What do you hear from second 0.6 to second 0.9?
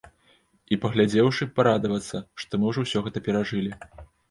І,